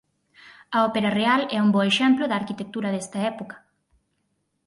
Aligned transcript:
A 0.75 0.77
Ópera 0.89 1.13
Real 1.19 1.41
é 1.55 1.59
un 1.65 1.69
bo 1.73 1.81
exemplo 1.91 2.25
da 2.27 2.35
arquitectura 2.41 2.89
desta 2.93 3.19
época. 3.31 3.55